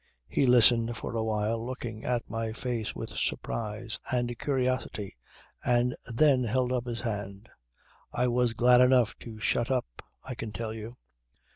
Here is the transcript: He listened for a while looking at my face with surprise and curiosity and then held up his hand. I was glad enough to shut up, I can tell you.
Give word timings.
He 0.27 0.47
listened 0.47 0.97
for 0.97 1.13
a 1.15 1.23
while 1.23 1.63
looking 1.63 2.03
at 2.05 2.27
my 2.27 2.53
face 2.53 2.95
with 2.95 3.11
surprise 3.11 3.99
and 4.11 4.35
curiosity 4.39 5.15
and 5.63 5.95
then 6.11 6.43
held 6.43 6.71
up 6.71 6.87
his 6.87 7.01
hand. 7.01 7.47
I 8.11 8.27
was 8.27 8.53
glad 8.53 8.81
enough 8.81 9.13
to 9.19 9.39
shut 9.39 9.69
up, 9.69 9.85
I 10.23 10.33
can 10.33 10.51
tell 10.53 10.73
you. 10.73 10.97